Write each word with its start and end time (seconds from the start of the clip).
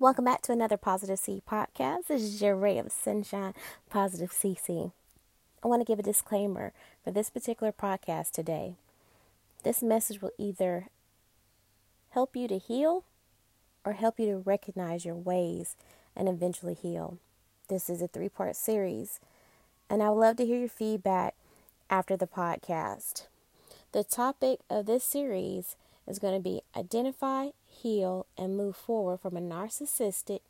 Welcome 0.00 0.26
back 0.26 0.42
to 0.42 0.52
another 0.52 0.76
Positive 0.76 1.18
C 1.18 1.42
podcast. 1.44 2.06
This 2.06 2.22
is 2.22 2.40
your 2.40 2.54
ray 2.54 2.78
of 2.78 2.92
sunshine, 2.92 3.52
Positive 3.90 4.30
CC. 4.30 4.92
I 5.60 5.66
want 5.66 5.80
to 5.80 5.84
give 5.84 5.98
a 5.98 6.04
disclaimer 6.04 6.72
for 7.02 7.10
this 7.10 7.30
particular 7.30 7.72
podcast 7.72 8.30
today. 8.30 8.74
This 9.64 9.82
message 9.82 10.22
will 10.22 10.30
either 10.38 10.86
help 12.10 12.36
you 12.36 12.46
to 12.46 12.58
heal 12.58 13.02
or 13.84 13.94
help 13.94 14.20
you 14.20 14.26
to 14.26 14.36
recognize 14.36 15.04
your 15.04 15.16
ways 15.16 15.74
and 16.14 16.28
eventually 16.28 16.74
heal. 16.74 17.18
This 17.66 17.90
is 17.90 18.00
a 18.00 18.06
three 18.06 18.28
part 18.28 18.54
series, 18.54 19.18
and 19.90 20.00
I 20.00 20.10
would 20.10 20.20
love 20.20 20.36
to 20.36 20.46
hear 20.46 20.60
your 20.60 20.68
feedback 20.68 21.34
after 21.90 22.16
the 22.16 22.28
podcast. 22.28 23.26
The 23.90 24.04
topic 24.04 24.60
of 24.70 24.86
this 24.86 25.02
series 25.02 25.74
is 26.06 26.20
going 26.20 26.36
to 26.36 26.40
be 26.40 26.62
identify, 26.76 27.48
heal, 27.82 28.26
and 28.36 28.56
move 28.56 28.76
forward 28.76 29.20
from 29.20 29.36
a 29.36 29.40
narcissistic 29.40 30.40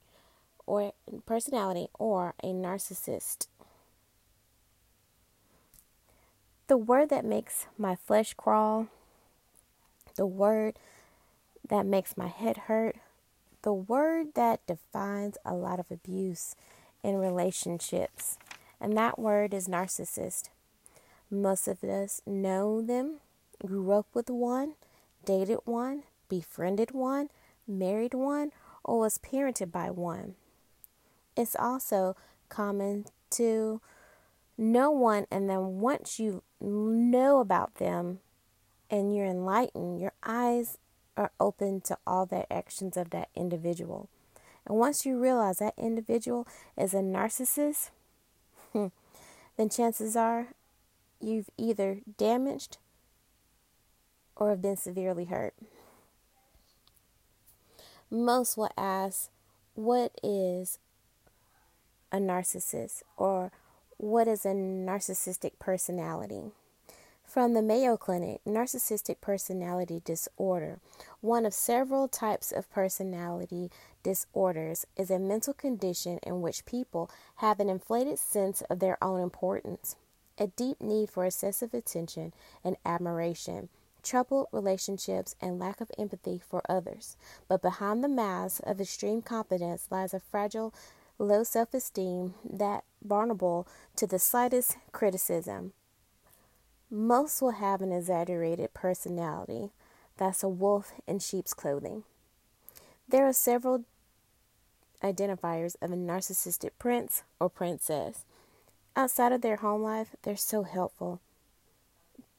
or 0.66 0.92
personality 1.26 1.88
or 1.98 2.34
a 2.42 2.48
narcissist. 2.48 3.46
The 6.66 6.76
word 6.76 7.08
that 7.08 7.24
makes 7.24 7.66
my 7.78 7.96
flesh 7.96 8.34
crawl, 8.34 8.88
the 10.16 10.26
word 10.26 10.78
that 11.66 11.86
makes 11.86 12.16
my 12.16 12.26
head 12.28 12.58
hurt, 12.66 12.96
the 13.62 13.72
word 13.72 14.34
that 14.34 14.66
defines 14.66 15.38
a 15.44 15.54
lot 15.54 15.80
of 15.80 15.90
abuse 15.90 16.54
in 17.02 17.16
relationships, 17.16 18.38
and 18.80 18.96
that 18.96 19.18
word 19.18 19.54
is 19.54 19.66
narcissist. 19.66 20.50
Most 21.30 21.68
of 21.68 21.82
us 21.84 22.22
know 22.26 22.82
them, 22.82 23.20
grew 23.64 23.90
up 23.92 24.06
with 24.14 24.30
one, 24.30 24.74
dated 25.24 25.58
one, 25.64 26.04
befriended 26.28 26.92
one, 26.92 27.28
married 27.66 28.14
one, 28.14 28.52
or 28.84 29.00
was 29.00 29.18
parented 29.18 29.70
by 29.70 29.90
one. 29.90 30.34
It's 31.36 31.56
also 31.56 32.16
common 32.48 33.06
to 33.30 33.80
know 34.56 34.90
one, 34.90 35.26
and 35.30 35.48
then 35.48 35.80
once 35.80 36.18
you 36.18 36.42
know 36.60 37.40
about 37.40 37.76
them 37.76 38.20
and 38.90 39.14
you're 39.14 39.26
enlightened, 39.26 40.00
your 40.00 40.12
eyes 40.24 40.78
are 41.16 41.32
open 41.38 41.80
to 41.82 41.98
all 42.06 42.26
the 42.26 42.50
actions 42.52 42.96
of 42.96 43.10
that 43.10 43.28
individual. 43.34 44.08
And 44.66 44.78
once 44.78 45.04
you 45.04 45.18
realize 45.18 45.58
that 45.58 45.74
individual 45.76 46.46
is 46.76 46.94
a 46.94 46.98
narcissist, 46.98 47.90
then 48.72 49.68
chances 49.68 50.16
are 50.16 50.48
you've 51.20 51.50
either 51.56 52.00
damaged 52.16 52.78
or 54.36 54.50
have 54.50 54.62
been 54.62 54.76
severely 54.76 55.24
hurt. 55.24 55.54
Most 58.10 58.56
will 58.56 58.70
ask, 58.76 59.28
What 59.74 60.12
is 60.22 60.78
a 62.10 62.16
narcissist? 62.16 63.02
or 63.18 63.52
What 63.98 64.26
is 64.26 64.46
a 64.46 64.54
narcissistic 64.54 65.58
personality? 65.58 66.52
From 67.22 67.52
the 67.52 67.60
Mayo 67.60 67.98
Clinic, 67.98 68.40
narcissistic 68.46 69.20
personality 69.20 70.00
disorder, 70.02 70.80
one 71.20 71.44
of 71.44 71.52
several 71.52 72.08
types 72.08 72.50
of 72.50 72.70
personality 72.70 73.70
disorders, 74.02 74.86
is 74.96 75.10
a 75.10 75.18
mental 75.18 75.52
condition 75.52 76.18
in 76.22 76.40
which 76.40 76.64
people 76.64 77.10
have 77.36 77.60
an 77.60 77.68
inflated 77.68 78.18
sense 78.18 78.62
of 78.70 78.78
their 78.78 78.96
own 79.04 79.20
importance, 79.20 79.96
a 80.38 80.46
deep 80.46 80.80
need 80.80 81.10
for 81.10 81.26
excessive 81.26 81.74
attention 81.74 82.32
and 82.64 82.78
admiration, 82.86 83.68
troubled 84.02 84.48
relationships, 84.52 85.34
and 85.40 85.58
lack 85.58 85.80
of 85.80 85.90
empathy 85.98 86.40
for 86.46 86.62
others. 86.68 87.16
But 87.48 87.62
behind 87.62 88.02
the 88.02 88.08
mask 88.08 88.60
of 88.64 88.80
extreme 88.80 89.22
competence 89.22 89.88
lies 89.90 90.14
a 90.14 90.20
fragile, 90.20 90.74
low 91.18 91.42
self 91.42 91.74
esteem 91.74 92.34
that 92.48 92.84
vulnerable 93.02 93.66
to 93.96 94.06
the 94.06 94.18
slightest 94.18 94.76
criticism. 94.92 95.72
Most 96.90 97.42
will 97.42 97.50
have 97.52 97.82
an 97.82 97.92
exaggerated 97.92 98.72
personality 98.72 99.70
that's 100.16 100.42
a 100.42 100.48
wolf 100.48 100.92
in 101.06 101.18
sheep's 101.18 101.52
clothing. 101.52 102.04
There 103.08 103.26
are 103.26 103.32
several 103.32 103.84
identifiers 105.02 105.76
of 105.80 105.92
a 105.92 105.96
narcissistic 105.96 106.70
prince 106.78 107.22
or 107.38 107.48
princess. 107.48 108.24
Outside 108.96 109.32
of 109.32 109.42
their 109.42 109.56
home 109.56 109.82
life, 109.82 110.16
they're 110.22 110.36
so 110.36 110.64
helpful. 110.64 111.20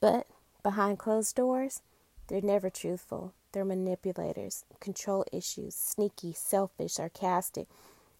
But 0.02 0.28
behind 0.64 1.00
closed 1.00 1.36
doors, 1.36 1.82
they're 2.28 2.42
never 2.42 2.70
truthful. 2.70 3.34
They're 3.52 3.66
manipulators, 3.66 4.66
control 4.80 5.26
issues, 5.34 5.74
sneaky, 5.74 6.34
selfish, 6.34 6.94
sarcastic, 6.94 7.68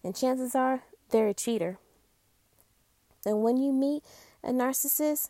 and 0.02 0.16
chances 0.16 0.54
are 0.54 0.82
they're 1.10 1.28
a 1.28 1.34
cheater. 1.34 1.78
And 3.24 3.42
when 3.42 3.56
you 3.56 3.72
meet 3.72 4.02
a 4.42 4.50
narcissist, 4.50 5.28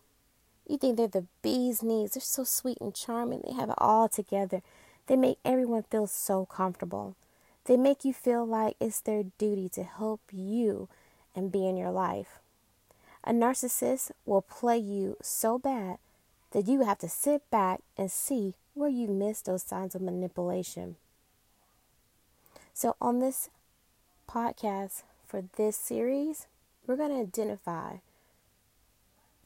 you 0.66 0.78
think 0.78 0.96
they're 0.96 1.08
the 1.08 1.26
bee's 1.42 1.82
knees. 1.82 2.12
They're 2.12 2.20
so 2.20 2.44
sweet 2.44 2.78
and 2.80 2.94
charming. 2.94 3.42
They 3.44 3.52
have 3.52 3.70
it 3.70 3.74
all 3.78 4.08
together. 4.08 4.62
They 5.06 5.16
make 5.16 5.38
everyone 5.44 5.82
feel 5.82 6.06
so 6.06 6.46
comfortable. 6.46 7.16
They 7.64 7.76
make 7.76 8.04
you 8.04 8.14
feel 8.14 8.46
like 8.46 8.76
it's 8.80 9.00
their 9.00 9.24
duty 9.36 9.68
to 9.70 9.82
help 9.82 10.20
you 10.30 10.88
and 11.34 11.52
be 11.52 11.68
in 11.68 11.76
your 11.76 11.90
life. 11.90 12.38
A 13.24 13.32
narcissist 13.32 14.12
will 14.24 14.42
play 14.42 14.78
you 14.78 15.16
so 15.20 15.58
bad 15.58 15.98
that 16.52 16.66
you 16.66 16.84
have 16.84 16.98
to 16.98 17.08
sit 17.08 17.48
back 17.50 17.80
and 17.96 18.10
see 18.10 18.54
where 18.74 18.90
you 18.90 19.08
missed 19.08 19.46
those 19.46 19.62
signs 19.62 19.94
of 19.94 20.02
manipulation. 20.02 20.96
So, 22.74 22.96
on 23.00 23.18
this 23.18 23.50
podcast 24.28 25.02
for 25.26 25.44
this 25.56 25.76
series, 25.76 26.46
we're 26.86 26.96
going 26.96 27.10
to 27.10 27.20
identify 27.20 27.96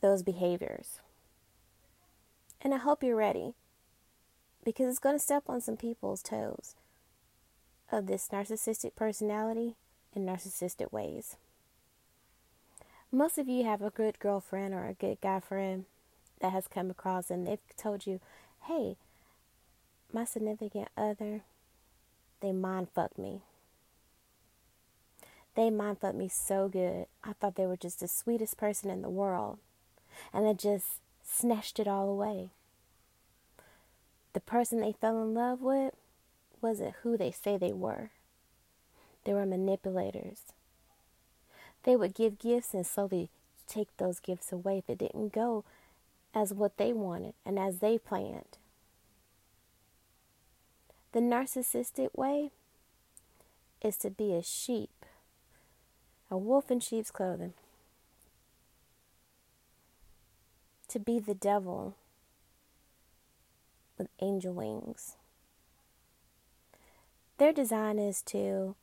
those 0.00 0.22
behaviors. 0.22 1.00
And 2.60 2.72
I 2.72 2.78
hope 2.78 3.02
you're 3.02 3.16
ready 3.16 3.54
because 4.64 4.88
it's 4.88 4.98
going 4.98 5.16
to 5.16 5.20
step 5.20 5.44
on 5.48 5.60
some 5.60 5.76
people's 5.76 6.22
toes 6.22 6.74
of 7.92 8.06
this 8.06 8.28
narcissistic 8.32 8.94
personality 8.94 9.74
and 10.14 10.26
narcissistic 10.26 10.92
ways. 10.92 11.36
Most 13.12 13.38
of 13.38 13.48
you 13.48 13.64
have 13.64 13.82
a 13.82 13.90
good 13.90 14.18
girlfriend 14.18 14.74
or 14.74 14.86
a 14.86 14.94
good 14.94 15.20
guy 15.20 15.40
friend 15.40 15.84
that 16.40 16.52
has 16.52 16.68
come 16.68 16.90
across 16.90 17.30
and 17.30 17.46
they've 17.46 17.58
told 17.76 18.06
you, 18.06 18.20
hey, 18.64 18.96
my 20.12 20.24
significant 20.24 20.88
other, 20.96 21.42
they 22.40 22.52
mind 22.52 22.88
fucked 22.94 23.18
me. 23.18 23.40
They 25.54 25.70
mind 25.70 26.00
fucked 26.00 26.16
me 26.16 26.28
so 26.28 26.68
good. 26.68 27.06
I 27.22 27.32
thought 27.32 27.54
they 27.54 27.66
were 27.66 27.76
just 27.76 28.00
the 28.00 28.08
sweetest 28.08 28.56
person 28.56 28.90
in 28.90 29.02
the 29.02 29.10
world. 29.10 29.58
And 30.32 30.46
they 30.46 30.54
just 30.54 31.00
snatched 31.22 31.78
it 31.78 31.88
all 31.88 32.08
away. 32.08 32.50
The 34.32 34.40
person 34.40 34.80
they 34.80 34.92
fell 34.92 35.22
in 35.22 35.34
love 35.34 35.60
with 35.60 35.94
wasn't 36.60 36.94
who 37.02 37.16
they 37.16 37.30
say 37.30 37.56
they 37.56 37.72
were. 37.72 38.10
They 39.24 39.32
were 39.32 39.46
manipulators. 39.46 40.40
They 41.84 41.96
would 41.96 42.14
give 42.14 42.38
gifts 42.38 42.74
and 42.74 42.86
slowly 42.86 43.30
take 43.66 43.96
those 43.96 44.20
gifts 44.20 44.52
away 44.52 44.78
if 44.78 44.90
it 44.90 44.98
didn't 44.98 45.32
go 45.32 45.64
as 46.34 46.52
what 46.52 46.76
they 46.76 46.92
wanted 46.92 47.34
and 47.46 47.58
as 47.58 47.78
they 47.78 47.98
planned. 47.98 48.58
The 51.12 51.20
narcissistic 51.20 52.08
way 52.14 52.50
is 53.80 53.96
to 53.98 54.10
be 54.10 54.34
a 54.34 54.42
sheep, 54.42 55.06
a 56.30 56.36
wolf 56.36 56.70
in 56.70 56.80
sheep's 56.80 57.10
clothing. 57.10 57.54
to 60.94 61.00
be 61.00 61.18
the 61.18 61.34
devil 61.34 61.96
with 63.98 64.06
angel 64.22 64.54
wings. 64.54 65.16
Their 67.38 67.52
design 67.52 67.98
is 67.98 68.22
to 68.26 68.76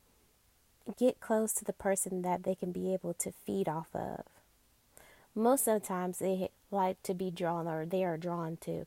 get 0.98 1.20
close 1.20 1.54
to 1.54 1.64
the 1.64 1.72
person 1.72 2.20
that 2.20 2.42
they 2.42 2.54
can 2.54 2.70
be 2.70 2.92
able 2.92 3.14
to 3.14 3.32
feed 3.32 3.66
off 3.66 3.88
of. 3.94 4.24
Most 5.34 5.66
of 5.66 5.80
the 5.80 5.88
times 5.88 6.18
they 6.18 6.50
like 6.72 7.02
to 7.04 7.14
be 7.14 7.30
drawn 7.30 7.68
or 7.68 7.84
they 7.84 8.04
are 8.04 8.16
drawn 8.16 8.56
to 8.62 8.86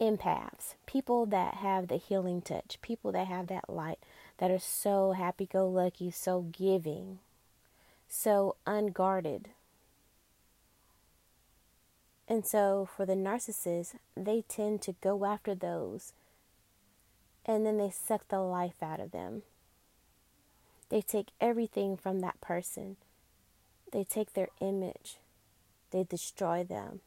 empaths, 0.00 0.74
people 0.86 1.26
that 1.26 1.54
have 1.54 1.88
the 1.88 1.96
healing 1.96 2.42
touch, 2.42 2.78
people 2.82 3.12
that 3.12 3.26
have 3.26 3.46
that 3.48 3.68
light, 3.68 3.98
that 4.38 4.50
are 4.50 4.58
so 4.58 5.12
happy 5.12 5.46
go 5.46 5.68
lucky, 5.68 6.10
so 6.10 6.42
giving, 6.42 7.18
so 8.08 8.56
unguarded. 8.66 9.50
And 12.26 12.46
so 12.46 12.88
for 12.96 13.04
the 13.04 13.14
narcissist, 13.14 13.94
they 14.16 14.42
tend 14.48 14.82
to 14.82 14.94
go 15.00 15.24
after 15.24 15.54
those 15.54 16.12
and 17.46 17.66
then 17.66 17.76
they 17.76 17.90
suck 17.90 18.28
the 18.28 18.40
life 18.40 18.82
out 18.82 19.00
of 19.00 19.10
them. 19.10 19.42
They 20.88 21.02
take 21.02 21.28
everything 21.40 21.96
from 21.96 22.20
that 22.20 22.40
person. 22.40 22.96
They 23.92 24.04
take 24.04 24.32
their 24.32 24.48
image. 24.60 25.18
They 25.94 26.02
destroy 26.02 26.64
them 26.64 27.02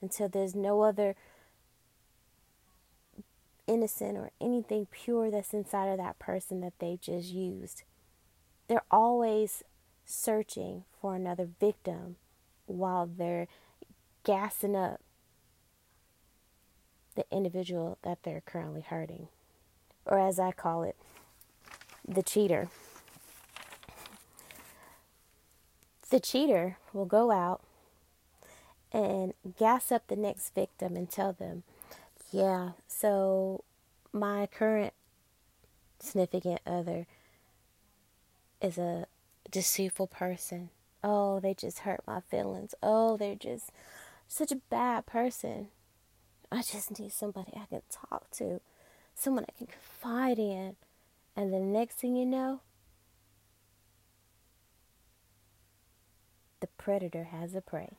until 0.00 0.28
there's 0.28 0.54
no 0.54 0.82
other 0.82 1.16
innocent 3.66 4.16
or 4.16 4.30
anything 4.40 4.86
pure 4.92 5.28
that's 5.28 5.52
inside 5.52 5.88
of 5.88 5.98
that 5.98 6.20
person 6.20 6.60
that 6.60 6.78
they 6.78 7.00
just 7.02 7.30
used. 7.30 7.82
They're 8.68 8.84
always 8.92 9.64
searching 10.04 10.84
for 11.00 11.16
another 11.16 11.48
victim 11.58 12.14
while 12.66 13.06
they're 13.06 13.48
gassing 14.22 14.76
up 14.76 15.00
the 17.16 17.24
individual 17.32 17.98
that 18.02 18.22
they're 18.22 18.42
currently 18.46 18.82
hurting. 18.82 19.26
Or 20.06 20.20
as 20.20 20.38
I 20.38 20.52
call 20.52 20.84
it, 20.84 20.94
the 22.06 22.22
cheater. 22.22 22.68
The 26.10 26.20
cheater 26.20 26.76
will 26.92 27.04
go 27.04 27.32
out 27.32 27.62
and 28.92 29.32
gas 29.58 29.90
up 29.90 30.06
the 30.06 30.16
next 30.16 30.54
victim 30.54 30.96
and 30.96 31.10
tell 31.10 31.32
them, 31.32 31.62
yeah, 32.30 32.70
so 32.86 33.64
my 34.12 34.46
current 34.46 34.92
significant 35.98 36.60
other 36.66 37.06
is 38.60 38.78
a 38.78 39.06
deceitful 39.50 40.06
person. 40.06 40.70
Oh, 41.02 41.40
they 41.40 41.54
just 41.54 41.80
hurt 41.80 42.02
my 42.06 42.20
feelings. 42.20 42.74
Oh, 42.82 43.16
they're 43.16 43.34
just 43.34 43.70
such 44.28 44.52
a 44.52 44.60
bad 44.70 45.06
person. 45.06 45.68
I 46.50 46.62
just 46.62 46.98
need 46.98 47.12
somebody 47.12 47.52
I 47.56 47.66
can 47.66 47.82
talk 47.90 48.30
to, 48.32 48.60
someone 49.14 49.44
I 49.48 49.52
can 49.56 49.66
confide 49.66 50.38
in. 50.38 50.76
And 51.34 51.52
the 51.52 51.60
next 51.60 51.96
thing 51.96 52.14
you 52.14 52.26
know, 52.26 52.60
the 56.60 56.66
predator 56.78 57.24
has 57.24 57.54
a 57.54 57.62
prey. 57.62 57.96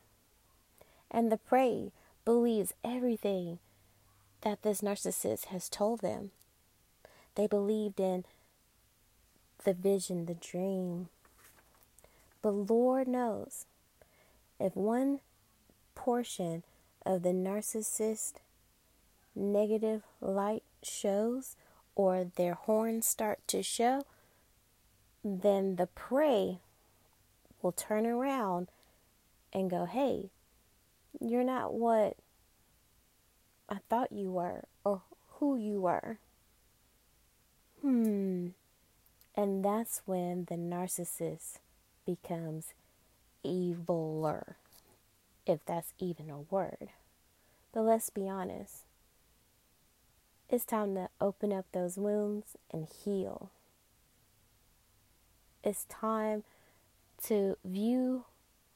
And 1.14 1.30
the 1.30 1.36
prey 1.36 1.92
believes 2.24 2.74
everything 2.82 3.60
that 4.40 4.62
this 4.62 4.80
narcissist 4.80 5.44
has 5.46 5.68
told 5.68 6.00
them. 6.00 6.32
They 7.36 7.46
believed 7.46 8.00
in 8.00 8.24
the 9.62 9.74
vision, 9.74 10.26
the 10.26 10.34
dream. 10.34 11.08
But 12.42 12.50
Lord 12.50 13.06
knows 13.06 13.64
if 14.58 14.74
one 14.74 15.20
portion 15.94 16.64
of 17.06 17.22
the 17.22 17.28
narcissist 17.28 18.34
negative 19.36 20.02
light 20.20 20.64
shows 20.82 21.54
or 21.94 22.26
their 22.34 22.54
horns 22.54 23.06
start 23.06 23.38
to 23.46 23.62
show, 23.62 24.02
then 25.22 25.76
the 25.76 25.86
prey 25.86 26.58
will 27.62 27.72
turn 27.72 28.04
around 28.04 28.66
and 29.52 29.70
go, 29.70 29.84
Hey, 29.84 30.30
you're 31.20 31.44
not 31.44 31.74
what 31.74 32.16
I 33.68 33.78
thought 33.88 34.12
you 34.12 34.30
were 34.30 34.64
or 34.84 35.02
who 35.38 35.56
you 35.56 35.80
were. 35.80 36.18
Hmm. 37.80 38.48
And 39.36 39.64
that's 39.64 40.02
when 40.06 40.44
the 40.44 40.54
narcissist 40.54 41.58
becomes 42.06 42.72
eviler, 43.44 44.54
if 45.46 45.64
that's 45.66 45.92
even 45.98 46.30
a 46.30 46.40
word. 46.40 46.90
But 47.72 47.82
let's 47.82 48.10
be 48.10 48.28
honest. 48.28 48.84
It's 50.48 50.64
time 50.64 50.94
to 50.94 51.08
open 51.20 51.52
up 51.52 51.66
those 51.72 51.96
wounds 51.96 52.56
and 52.72 52.86
heal. 52.86 53.50
It's 55.64 55.84
time 55.84 56.44
to 57.24 57.56
view 57.64 58.24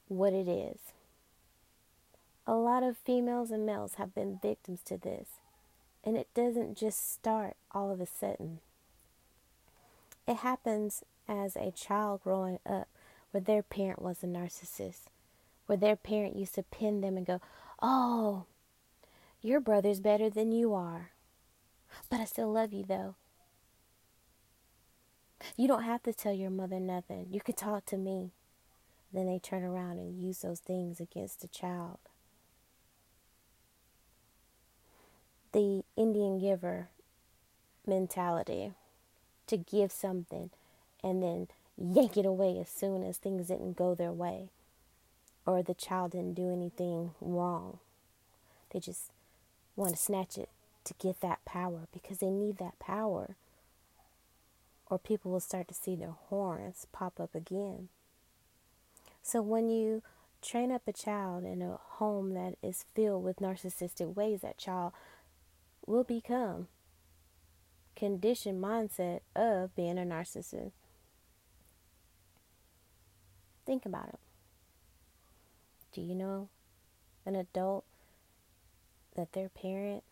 what 0.07 0.33
it 0.33 0.47
is. 0.47 0.79
A 2.49 2.55
lot 2.55 2.81
of 2.81 2.97
females 2.97 3.51
and 3.51 3.63
males 3.63 3.93
have 3.99 4.15
been 4.15 4.39
victims 4.41 4.79
to 4.85 4.97
this, 4.97 5.27
and 6.03 6.17
it 6.17 6.33
doesn't 6.33 6.75
just 6.75 7.13
start 7.13 7.55
all 7.73 7.91
of 7.91 8.01
a 8.01 8.07
sudden. 8.07 8.57
It 10.27 10.37
happens 10.37 11.03
as 11.27 11.55
a 11.55 11.69
child 11.69 12.21
growing 12.23 12.57
up 12.67 12.87
where 13.29 13.41
their 13.41 13.61
parent 13.61 14.01
was 14.01 14.23
a 14.23 14.25
narcissist, 14.25 15.01
where 15.67 15.77
their 15.77 15.95
parent 15.95 16.35
used 16.35 16.55
to 16.55 16.63
pin 16.63 17.01
them 17.01 17.17
and 17.17 17.27
go, 17.27 17.39
Oh, 17.83 18.45
your 19.43 19.59
brother's 19.59 19.99
better 19.99 20.27
than 20.27 20.51
you 20.51 20.73
are. 20.73 21.11
But 22.09 22.19
I 22.19 22.25
still 22.25 22.51
love 22.51 22.73
you 22.73 22.83
though. 22.83 23.13
You 25.55 25.67
don't 25.67 25.83
have 25.83 26.01
to 26.01 26.13
tell 26.13 26.33
your 26.33 26.49
mother 26.49 26.79
nothing. 26.79 27.27
You 27.29 27.41
can 27.41 27.53
talk 27.53 27.85
to 27.85 27.97
me. 27.97 28.31
Then 29.13 29.27
they 29.27 29.37
turn 29.37 29.63
around 29.63 29.99
and 29.99 30.19
use 30.19 30.39
those 30.39 30.61
things 30.61 30.99
against 30.99 31.41
the 31.41 31.47
child. 31.47 31.99
The 35.51 35.83
Indian 35.97 36.39
giver 36.39 36.89
mentality 37.85 38.73
to 39.47 39.57
give 39.57 39.91
something 39.91 40.51
and 41.03 41.23
then 41.23 41.47
yank 41.77 42.17
it 42.17 42.25
away 42.25 42.59
as 42.59 42.69
soon 42.69 43.03
as 43.03 43.17
things 43.17 43.47
didn't 43.47 43.75
go 43.75 43.95
their 43.95 44.11
way 44.11 44.49
or 45.49 45.63
the 45.63 45.73
child 45.73 46.11
didn't 46.11 46.35
do 46.35 46.51
anything 46.51 47.11
wrong. 47.19 47.79
They 48.71 48.79
just 48.79 49.11
want 49.75 49.91
to 49.91 49.97
snatch 49.97 50.37
it 50.37 50.49
to 50.83 50.93
get 50.99 51.21
that 51.21 51.43
power 51.45 51.87
because 51.91 52.19
they 52.19 52.29
need 52.29 52.57
that 52.57 52.77
power. 52.79 53.35
Or 54.87 54.99
people 54.99 55.31
will 55.31 55.39
start 55.39 55.67
to 55.69 55.73
see 55.73 55.95
their 55.95 56.15
horns 56.29 56.85
pop 56.91 57.19
up 57.19 57.33
again. 57.33 57.89
So 59.23 59.41
when 59.41 59.69
you 59.69 60.03
train 60.41 60.71
up 60.71 60.83
a 60.87 60.93
child 60.93 61.43
in 61.45 61.61
a 61.61 61.77
home 61.77 62.33
that 62.33 62.55
is 62.61 62.85
filled 62.93 63.23
with 63.23 63.37
narcissistic 63.37 64.15
ways, 64.15 64.41
that 64.41 64.57
child 64.57 64.93
will 65.89 66.03
become 66.03 66.67
conditioned 67.95 68.63
mindset 68.63 69.21
of 69.35 69.75
being 69.75 69.97
a 69.97 70.03
narcissist. 70.03 70.71
Think 73.65 73.85
about 73.85 74.09
it. 74.09 74.19
Do 75.91 76.01
you 76.01 76.13
know 76.13 76.49
an 77.25 77.35
adult 77.35 77.85
that 79.15 79.33
their 79.33 79.49
parent 79.49 80.03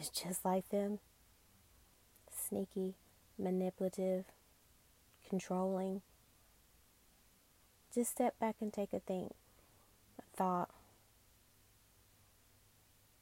is 0.00 0.08
just 0.08 0.44
like 0.44 0.70
them? 0.70 0.98
Sneaky, 2.34 2.94
manipulative, 3.38 4.24
controlling. 5.28 6.00
Just 7.94 8.12
step 8.12 8.38
back 8.38 8.56
and 8.60 8.72
take 8.72 8.94
a 8.94 9.00
think, 9.00 9.32
a 10.18 10.36
thought. 10.36 10.70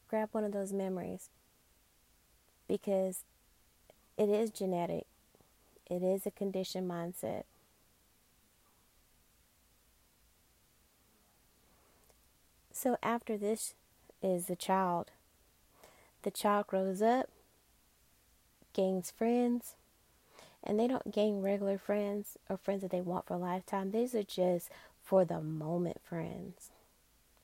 Grab 0.09 0.29
one 0.33 0.45
of 0.45 0.53
those 0.53 0.73
memories 0.73 1.31
because 2.69 3.25
it 4.19 4.29
is 4.29 4.51
genetic, 4.51 5.07
it 5.91 6.03
is 6.03 6.27
a 6.27 6.31
conditioned 6.31 6.91
mindset. 6.91 7.45
So, 12.73 12.99
after 13.03 13.39
this 13.39 13.75
is 14.23 14.47
the 14.47 14.57
child. 14.57 15.11
The 16.23 16.33
child 16.33 16.67
grows 16.67 17.01
up, 17.03 17.29
gains 18.75 19.11
friends, 19.11 19.75
and 20.65 20.79
they 20.81 20.87
don't 20.89 21.13
gain 21.13 21.43
regular 21.43 21.79
friends 21.79 22.39
or 22.51 22.57
friends 22.57 22.83
that 22.83 22.91
they 22.91 23.01
want 23.03 23.27
for 23.27 23.35
a 23.35 23.39
lifetime. 23.39 23.91
These 23.93 24.15
are 24.15 24.23
just 24.25 24.71
for 25.05 25.25
the 25.25 25.41
moment 25.41 26.01
friends 26.05 26.71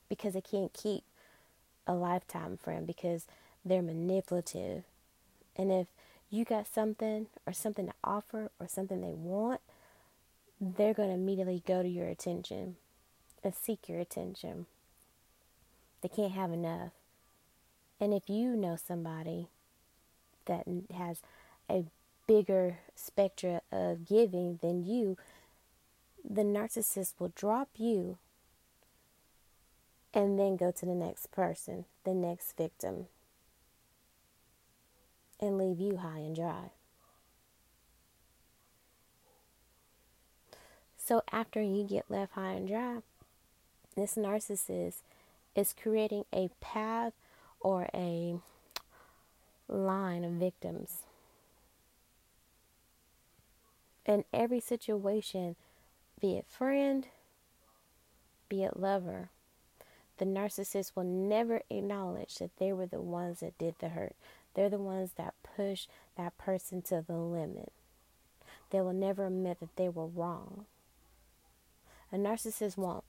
because 0.08 0.34
they 0.34 0.40
can't 0.42 0.72
keep 0.72 1.04
a 1.86 1.94
lifetime 1.94 2.58
friend 2.58 2.86
because 2.86 3.26
they're 3.64 3.82
manipulative. 3.82 4.84
And 5.56 5.72
if 5.72 5.88
you 6.30 6.44
got 6.44 6.66
something 6.66 7.26
or 7.46 7.52
something 7.52 7.86
to 7.86 7.92
offer 8.04 8.50
or 8.60 8.68
something 8.68 9.00
they 9.00 9.14
want, 9.14 9.60
they're 10.60 10.94
going 10.94 11.08
to 11.08 11.14
immediately 11.14 11.62
go 11.66 11.82
to 11.82 11.88
your 11.88 12.08
attention 12.08 12.76
and 13.42 13.54
seek 13.54 13.88
your 13.88 13.98
attention. 13.98 14.66
They 16.02 16.08
can't 16.08 16.32
have 16.32 16.52
enough. 16.52 16.92
And 18.00 18.14
if 18.14 18.28
you 18.28 18.56
know 18.56 18.76
somebody 18.76 19.48
that 20.46 20.66
has 20.94 21.20
a 21.68 21.84
bigger 22.26 22.78
spectra 22.94 23.60
of 23.72 24.06
giving 24.06 24.58
than 24.62 24.84
you, 24.84 25.16
the 26.28 26.42
narcissist 26.42 27.14
will 27.18 27.32
drop 27.34 27.68
you 27.76 28.18
and 30.12 30.38
then 30.38 30.56
go 30.56 30.70
to 30.70 30.86
the 30.86 30.94
next 30.94 31.30
person, 31.30 31.84
the 32.04 32.14
next 32.14 32.56
victim 32.56 33.06
and 35.40 35.58
leave 35.58 35.80
you 35.80 35.96
high 35.96 36.18
and 36.18 36.36
dry. 36.36 36.70
So 40.96 41.22
after 41.32 41.60
you 41.60 41.84
get 41.84 42.10
left 42.10 42.34
high 42.34 42.52
and 42.52 42.68
dry, 42.68 42.98
this 43.96 44.14
narcissist 44.14 44.98
is 45.56 45.74
creating 45.80 46.24
a 46.32 46.50
path 46.60 47.14
or 47.60 47.88
a 47.92 48.38
line 49.68 50.24
of 50.24 50.32
victims. 50.32 51.02
In 54.06 54.24
every 54.32 54.60
situation, 54.60 55.56
be 56.20 56.36
it 56.36 56.46
friend, 56.48 57.06
be 58.48 58.62
it 58.62 58.78
lover, 58.78 59.30
the 60.18 60.24
narcissist 60.24 60.92
will 60.94 61.04
never 61.04 61.62
acknowledge 61.70 62.36
that 62.36 62.56
they 62.58 62.72
were 62.72 62.86
the 62.86 63.00
ones 63.00 63.40
that 63.40 63.56
did 63.58 63.74
the 63.78 63.88
hurt. 63.88 64.14
They're 64.54 64.68
the 64.68 64.78
ones 64.78 65.12
that 65.16 65.34
push 65.56 65.86
that 66.16 66.36
person 66.38 66.82
to 66.82 67.04
the 67.06 67.16
limit. 67.16 67.72
They 68.70 68.80
will 68.80 68.92
never 68.92 69.26
admit 69.26 69.60
that 69.60 69.76
they 69.76 69.88
were 69.88 70.06
wrong. 70.06 70.66
A 72.12 72.16
narcissist 72.16 72.76
won't 72.76 73.04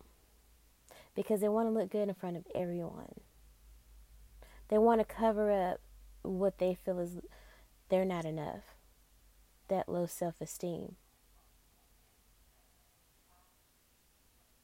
because 1.16 1.42
they 1.42 1.50
want 1.50 1.68
to 1.68 1.72
look 1.72 1.92
good 1.92 2.08
in 2.08 2.16
front 2.16 2.38
of 2.38 2.46
everyone. 2.54 3.22
They 4.70 4.78
want 4.78 5.02
to 5.02 5.06
cover 5.06 5.52
up 5.52 5.82
what 6.22 6.60
they 6.60 6.76
feel 6.76 7.00
is 7.00 7.18
they're 7.90 8.06
not 8.06 8.26
enough. 8.26 8.76
That 9.68 9.90
low 9.90 10.06
self 10.06 10.36
esteem. 10.40 10.96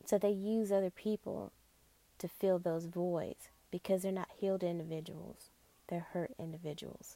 So 0.06 0.18
they 0.18 0.32
use 0.32 0.72
other 0.72 0.90
people 0.90 1.52
to 2.20 2.28
fill 2.28 2.60
those 2.60 2.86
voids 2.86 3.50
because 3.72 4.02
they're 4.02 4.12
not 4.12 4.30
healed 4.40 4.64
individuals, 4.64 5.50
they're 5.88 6.08
hurt 6.14 6.32
individuals. 6.40 7.16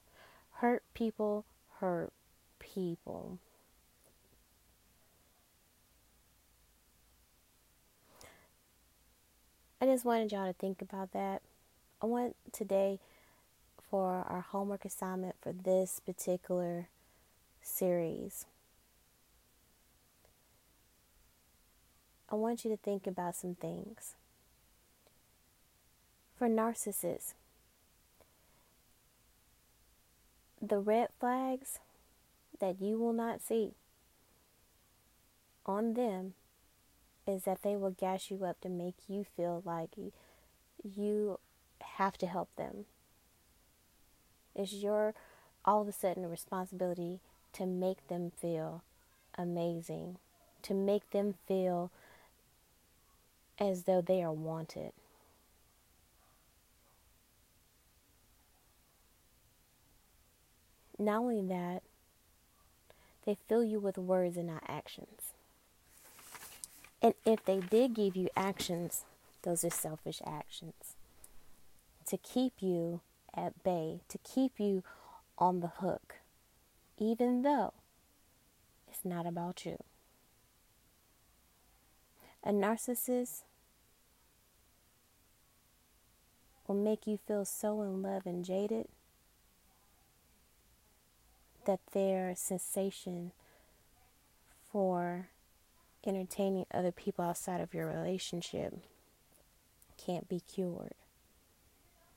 Hurt 0.55 0.83
people 0.93 1.45
hurt 1.79 2.11
people. 2.59 3.39
I 9.81 9.85
just 9.85 10.05
wanted 10.05 10.31
y'all 10.31 10.45
to 10.45 10.53
think 10.53 10.81
about 10.81 11.11
that. 11.13 11.41
I 12.01 12.05
want 12.05 12.35
today 12.51 12.99
for 13.89 14.25
our 14.29 14.41
homework 14.41 14.85
assignment 14.85 15.35
for 15.41 15.51
this 15.51 15.99
particular 16.05 16.87
series. 17.63 18.45
I 22.29 22.35
want 22.35 22.63
you 22.63 22.71
to 22.71 22.77
think 22.77 23.07
about 23.07 23.35
some 23.35 23.55
things. 23.55 24.15
For 26.37 26.47
narcissists, 26.47 27.33
the 30.61 30.79
red 30.79 31.09
flags 31.19 31.79
that 32.59 32.81
you 32.81 32.97
will 32.97 33.13
not 33.13 33.41
see 33.41 33.73
on 35.65 35.93
them 35.93 36.33
is 37.27 37.43
that 37.43 37.61
they 37.61 37.75
will 37.75 37.91
gas 37.91 38.29
you 38.29 38.43
up 38.43 38.59
to 38.61 38.69
make 38.69 38.95
you 39.07 39.25
feel 39.35 39.61
like 39.65 39.89
you 40.83 41.39
have 41.81 42.17
to 42.17 42.27
help 42.27 42.49
them. 42.55 42.85
It's 44.55 44.73
your 44.73 45.13
all 45.63 45.81
of 45.81 45.87
a 45.87 45.91
sudden 45.91 46.29
responsibility 46.29 47.19
to 47.53 47.65
make 47.65 48.07
them 48.07 48.31
feel 48.39 48.83
amazing, 49.37 50.17
to 50.63 50.73
make 50.73 51.09
them 51.11 51.35
feel 51.47 51.91
as 53.59 53.83
though 53.83 54.01
they 54.01 54.23
are 54.23 54.33
wanted. 54.33 54.91
Not 61.01 61.21
only 61.21 61.41
that, 61.47 61.81
they 63.25 63.35
fill 63.49 63.63
you 63.63 63.79
with 63.79 63.97
words 63.97 64.37
and 64.37 64.47
not 64.47 64.63
actions. 64.67 65.33
And 67.01 67.15
if 67.25 67.43
they 67.43 67.57
did 67.57 67.95
give 67.95 68.15
you 68.15 68.29
actions, 68.37 69.03
those 69.41 69.63
are 69.63 69.71
selfish 69.71 70.21
actions. 70.27 70.95
To 72.05 72.17
keep 72.17 72.53
you 72.59 73.01
at 73.35 73.63
bay, 73.63 74.01
to 74.09 74.19
keep 74.19 74.59
you 74.59 74.83
on 75.39 75.61
the 75.61 75.71
hook, 75.79 76.17
even 76.99 77.41
though 77.41 77.73
it's 78.87 79.03
not 79.03 79.25
about 79.25 79.65
you. 79.65 79.77
A 82.43 82.51
narcissist 82.51 83.41
will 86.67 86.75
make 86.75 87.07
you 87.07 87.17
feel 87.17 87.43
so 87.43 87.81
in 87.81 88.03
love 88.03 88.27
and 88.27 88.45
jaded 88.45 88.87
that 91.65 91.79
their 91.93 92.33
sensation 92.35 93.31
for 94.71 95.27
entertaining 96.05 96.65
other 96.73 96.91
people 96.91 97.23
outside 97.23 97.61
of 97.61 97.73
your 97.73 97.87
relationship 97.87 98.73
can't 99.97 100.27
be 100.27 100.39
cured. 100.39 100.95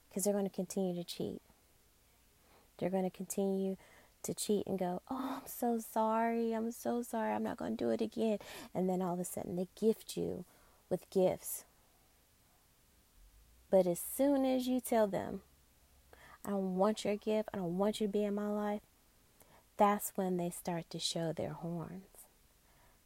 Because 0.09 0.25
they're 0.25 0.33
going 0.33 0.49
to 0.49 0.55
continue 0.55 0.95
to 0.95 1.05
cheat. 1.05 1.43
They're 2.79 2.91
going 2.91 3.05
to 3.05 3.17
continue 3.17 3.77
to 4.23 4.35
cheat 4.35 4.67
and 4.67 4.79
go, 4.79 5.03
Oh, 5.11 5.41
I'm 5.43 5.47
so 5.47 5.79
sorry. 5.79 6.53
I'm 6.53 6.71
so 6.71 7.03
sorry. 7.03 7.33
I'm 7.33 7.43
not 7.43 7.57
going 7.57 7.77
to 7.77 7.85
do 7.85 7.91
it 7.91 8.01
again. 8.01 8.39
And 8.75 8.89
then 8.89 9.03
all 9.03 9.15
of 9.15 9.21
a 9.21 9.25
sudden 9.25 9.57
they 9.57 9.69
gift 9.79 10.17
you 10.17 10.45
with 10.89 11.11
gifts. 11.11 11.65
But 13.71 13.87
as 13.87 13.99
soon 13.99 14.45
as 14.45 14.69
you 14.69 14.81
tell 14.81 15.07
them, 15.07 15.43
I 16.45 16.51
don't 16.51 16.77
want 16.77 17.05
your 17.05 17.17
gift, 17.17 17.49
I 17.53 17.57
don't 17.57 17.79
want 17.79 18.01
you 18.01 18.07
to 18.07 18.13
be 18.13 18.23
in 18.23 18.35
my 18.35 18.49
life, 18.49 18.83
that's 19.77 20.13
when 20.15 20.37
they 20.37 20.51
start 20.51 20.89
to 20.91 20.99
show 20.99 21.33
their 21.33 21.53
horns 21.53 22.15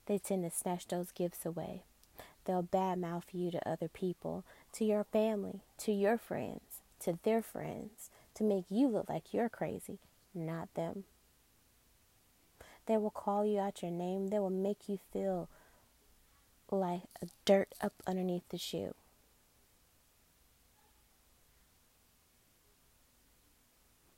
they 0.08 0.18
tend 0.18 0.42
to 0.42 0.50
snatch 0.50 0.88
those 0.88 1.12
gifts 1.12 1.44
away. 1.44 1.82
They'll 2.46 2.62
badmouth 2.62 3.24
you 3.32 3.50
to 3.50 3.68
other 3.68 3.88
people, 3.88 4.42
to 4.72 4.84
your 4.84 5.04
family, 5.04 5.60
to 5.80 5.92
your 5.92 6.16
friends, 6.16 6.80
to 7.00 7.18
their 7.22 7.42
friends, 7.42 8.08
to 8.34 8.42
make 8.42 8.64
you 8.70 8.88
look 8.88 9.08
like 9.08 9.34
you're 9.34 9.50
crazy, 9.50 9.98
not 10.34 10.72
them. 10.74 11.04
They 12.86 12.96
will 12.96 13.10
call 13.10 13.44
you 13.44 13.60
out 13.60 13.82
your 13.82 13.90
name. 13.90 14.28
They 14.28 14.38
will 14.38 14.48
make 14.48 14.88
you 14.88 14.98
feel 15.12 15.50
like 16.70 17.02
dirt 17.44 17.74
up 17.82 17.92
underneath 18.06 18.48
the 18.48 18.56
shoe. 18.56 18.94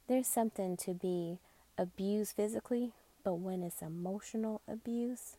There's 0.07 0.29
something 0.29 0.77
to 0.79 0.95
be 0.95 1.39
abused 1.81 2.37
physically, 2.37 2.93
but 3.25 3.37
when 3.37 3.63
it's 3.63 3.81
emotional 3.81 4.61
abuse, 4.69 5.39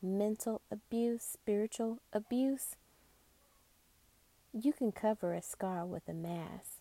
mental 0.00 0.62
abuse, 0.70 1.22
spiritual 1.22 1.98
abuse, 2.14 2.76
you 4.54 4.72
can 4.72 4.90
cover 4.90 5.34
a 5.34 5.42
scar 5.42 5.84
with 5.84 6.08
a 6.08 6.14
mask 6.14 6.78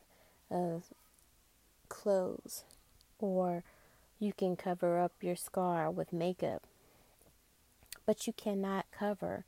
of 0.50 0.94
clothes, 1.90 2.64
or 3.20 3.66
you 4.18 4.32
can 4.32 4.56
cover 4.56 4.98
up 4.98 5.12
your 5.20 5.36
scar 5.36 5.92
with 5.92 6.14
makeup, 6.14 6.64
but 8.06 8.26
you 8.26 8.32
cannot 8.32 8.86
cover 8.98 9.44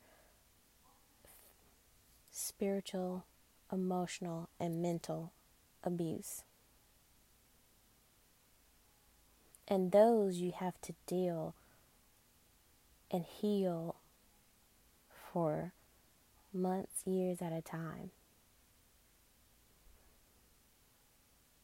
spiritual, 2.30 3.24
emotional, 3.72 4.50
and 4.60 4.82
mental 4.82 5.32
abuse. 5.82 6.42
And 9.68 9.92
those 9.92 10.36
you 10.36 10.52
have 10.52 10.80
to 10.82 10.94
deal 11.06 11.54
and 13.10 13.24
heal 13.24 13.96
for 15.32 15.72
months, 16.52 17.02
years 17.04 17.42
at 17.42 17.52
a 17.52 17.60
time. 17.60 18.10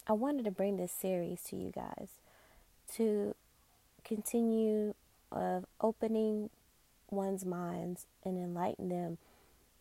I 0.07 0.15
wanted 0.15 0.45
to 0.47 0.51
bring 0.51 0.77
this 0.77 0.93
series 0.93 1.43
to 1.45 1.57
you 1.57 1.71
guys 1.71 2.09
to 2.95 3.35
continue 4.05 4.95
of 5.31 5.65
opening 5.81 6.51
one's 7.11 7.45
minds 7.45 8.07
and 8.25 8.37
enlighten 8.37 8.89
them 8.89 9.19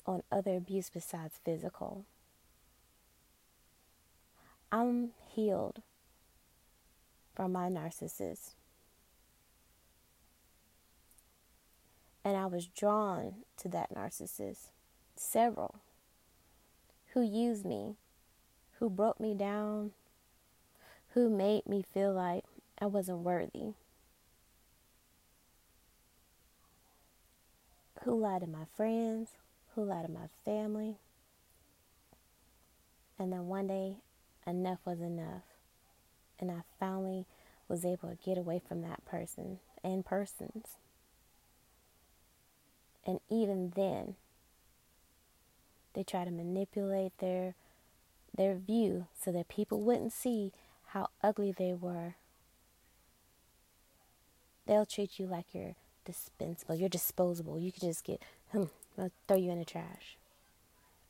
on 0.05 0.21
other 0.31 0.55
abuse 0.55 0.89
besides 0.89 1.39
physical. 1.43 2.05
I'm 4.71 5.09
healed 5.33 5.81
from 7.35 7.51
my 7.51 7.69
narcissist. 7.69 8.53
And 12.23 12.37
I 12.37 12.45
was 12.45 12.67
drawn 12.67 13.43
to 13.57 13.67
that 13.69 13.93
narcissist, 13.95 14.69
several, 15.15 15.75
who 17.13 17.21
used 17.23 17.65
me, 17.65 17.95
who 18.79 18.89
broke 18.89 19.19
me 19.19 19.33
down, 19.33 19.91
who 21.13 21.29
made 21.29 21.65
me 21.65 21.83
feel 21.93 22.13
like 22.13 22.43
I 22.79 22.85
wasn't 22.85 23.19
worthy, 23.19 23.73
who 28.03 28.19
lied 28.19 28.41
to 28.41 28.47
my 28.47 28.65
friends, 28.75 29.29
who 29.75 29.83
lied 29.83 30.05
to 30.05 30.11
my 30.11 30.27
family. 30.45 30.97
And 33.17 33.31
then 33.31 33.47
one 33.47 33.67
day, 33.67 33.97
enough 34.47 34.79
was 34.85 34.99
enough. 35.01 35.50
And 36.41 36.51
I 36.51 36.61
finally 36.79 37.27
was 37.69 37.85
able 37.85 38.09
to 38.09 38.17
get 38.25 38.37
away 38.37 38.59
from 38.67 38.81
that 38.81 39.05
person 39.05 39.59
and 39.83 40.05
persons. 40.05 40.77
And 43.05 43.19
even 43.29 43.73
then, 43.75 44.15
they 45.93 46.03
try 46.03 46.25
to 46.25 46.31
manipulate 46.31 47.17
their 47.19 47.55
their 48.35 48.55
view 48.55 49.07
so 49.19 49.31
that 49.31 49.49
people 49.49 49.81
wouldn't 49.81 50.13
see 50.13 50.53
how 50.87 51.09
ugly 51.23 51.51
they 51.51 51.73
were. 51.73 52.15
They'll 54.65 54.85
treat 54.85 55.19
you 55.19 55.27
like 55.27 55.47
you're 55.53 55.75
dispensable, 56.05 56.75
you're 56.75 56.89
disposable. 56.89 57.59
You 57.59 57.71
can 57.71 57.89
just 57.89 58.03
get, 58.05 58.21
hmm, 58.51 58.63
throw 59.27 59.37
you 59.37 59.51
in 59.51 59.59
the 59.59 59.65
trash. 59.65 60.17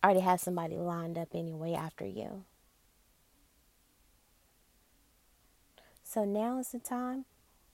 Already 0.03 0.21
have 0.21 0.39
somebody 0.39 0.77
lined 0.77 1.17
up 1.17 1.29
anyway 1.35 1.73
after 1.73 2.05
you. 2.05 2.43
So 6.12 6.25
now 6.25 6.60
is 6.60 6.68
the 6.68 6.80
time 6.80 7.24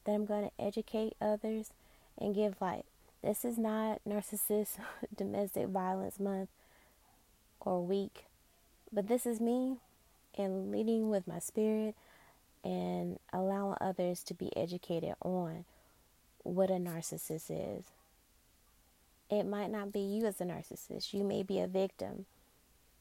that 0.03 0.11
I'm 0.11 0.27
going 0.27 0.43
to 0.43 0.63
educate 0.63 1.13
others 1.19 1.71
and 2.19 2.35
give 2.35 2.61
light. 2.61 2.85
This 3.23 3.43
is 3.43 3.57
not 3.57 3.99
narcissist 4.07 4.77
domestic 5.17 5.69
violence 5.69 6.19
month 6.19 6.49
or 7.59 7.83
week, 7.83 8.25
but 8.93 9.07
this 9.07 9.25
is 9.25 9.41
me 9.41 9.77
and 10.37 10.71
leading 10.71 11.09
with 11.09 11.27
my 11.27 11.39
spirit 11.39 11.95
and 12.63 13.17
allowing 13.33 13.77
others 13.81 14.21
to 14.25 14.35
be 14.35 14.55
educated 14.55 15.15
on 15.23 15.65
what 16.43 16.69
a 16.69 16.73
narcissist 16.73 17.49
is. 17.49 17.85
It 19.31 19.47
might 19.47 19.71
not 19.71 19.91
be 19.91 20.01
you 20.01 20.27
as 20.27 20.39
a 20.39 20.45
narcissist. 20.45 21.11
You 21.11 21.23
may 21.23 21.41
be 21.41 21.59
a 21.59 21.65
victim. 21.65 22.27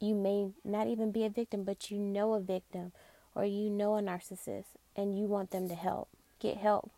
You 0.00 0.14
may 0.14 0.52
not 0.64 0.86
even 0.86 1.12
be 1.12 1.26
a 1.26 1.30
victim, 1.30 1.62
but 1.62 1.90
you 1.90 1.98
know 1.98 2.32
a 2.32 2.40
victim 2.40 2.92
or 3.36 3.44
you 3.44 3.68
know 3.68 3.96
a 3.96 4.00
narcissist 4.00 4.64
and 4.96 5.16
you 5.16 5.26
want 5.26 5.50
them 5.50 5.68
to 5.68 5.74
help. 5.74 6.08
Get 6.40 6.56
help. 6.56 6.90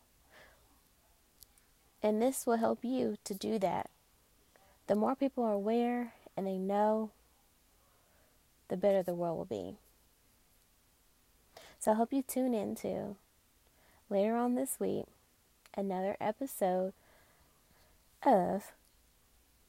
And 2.02 2.22
this 2.22 2.46
will 2.46 2.56
help 2.56 2.84
you 2.84 3.16
to 3.24 3.34
do 3.34 3.58
that. 3.58 3.90
The 4.86 4.94
more 4.94 5.16
people 5.16 5.42
are 5.44 5.52
aware 5.52 6.12
and 6.36 6.46
they 6.46 6.56
know, 6.56 7.10
the 8.68 8.76
better 8.76 9.02
the 9.02 9.14
world 9.14 9.36
will 9.36 9.44
be. 9.44 9.76
So 11.80 11.92
I 11.92 11.94
hope 11.96 12.12
you 12.12 12.22
tune 12.22 12.54
into 12.54 13.16
later 14.08 14.36
on 14.36 14.54
this 14.54 14.76
week 14.78 15.06
another 15.76 16.16
episode 16.20 16.92
of 18.24 18.72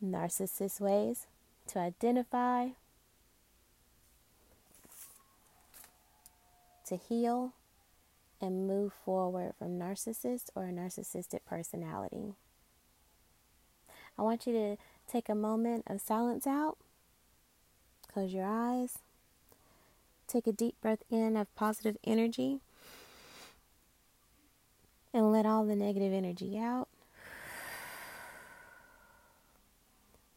Narcissist 0.04 0.80
Ways 0.80 1.26
to 1.68 1.80
Identify, 1.80 2.70
to 6.90 6.98
heal, 6.98 7.54
and 8.42 8.68
move 8.68 8.94
forward 9.06 9.54
from 9.58 9.80
narcissist 9.80 10.50
or 10.56 10.66
a 10.66 10.72
narcissistic 10.72 11.40
personality. 11.48 12.34
I 14.18 14.22
want 14.22 14.46
you 14.46 14.54
to 14.54 14.78
take 15.10 15.30
a 15.30 15.36
moment 15.36 15.86
of 15.88 16.02
silence 16.02 16.46
out, 16.46 16.78
close 18.12 18.34
your 18.34 18.46
eyes, 18.46 19.00
take 20.28 20.48
a 20.48 20.52
deep 20.52 20.76
breath 20.82 21.04
in 21.10 21.36
of 21.36 21.54
positive 21.56 21.98
energy, 22.04 22.60
and 25.14 25.32
let 25.32 25.46
all 25.46 25.66
the 25.66 25.76
negative 25.76 26.14
energy 26.14 26.58
out. 26.58 26.88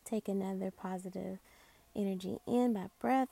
Take 0.05 0.29
another 0.29 0.71
positive 0.71 1.39
energy 1.97 2.39
in 2.47 2.75
by 2.75 2.87
breath. 3.01 3.29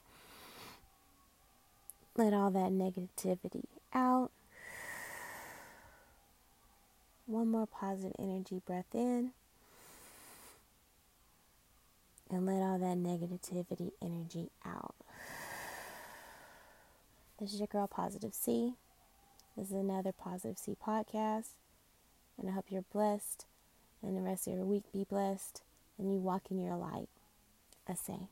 Let 2.16 2.34
all 2.34 2.50
that 2.50 2.70
negativity 2.70 3.64
out. 3.92 4.30
One 7.26 7.48
more 7.48 7.66
positive 7.66 8.12
energy 8.18 8.60
breath 8.66 8.92
in. 8.94 9.30
And 12.30 12.46
let 12.46 12.62
all 12.62 12.78
that 12.78 12.96
negativity 12.96 13.92
energy 14.02 14.50
out. 14.64 14.94
This 17.38 17.54
is 17.54 17.60
your 17.60 17.68
girl, 17.68 17.86
Positive 17.86 18.34
C. 18.34 18.74
This 19.56 19.68
is 19.68 19.72
another 19.72 20.12
Positive 20.12 20.58
C 20.58 20.76
podcast. 20.84 21.50
And 22.38 22.48
I 22.48 22.52
hope 22.52 22.66
you're 22.70 22.84
blessed 22.92 23.46
and 24.02 24.16
the 24.16 24.22
rest 24.22 24.46
of 24.46 24.54
your 24.54 24.64
week 24.64 24.84
be 24.92 25.04
blessed 25.04 25.62
and 25.98 26.12
you 26.12 26.18
walk 26.18 26.50
in 26.50 26.58
your 26.58 26.76
light. 26.76 27.08
I 27.88 27.94
say. 27.94 28.28